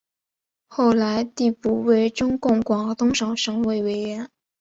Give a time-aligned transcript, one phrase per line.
[0.67, 4.27] 后来递补为中共广东省委委员。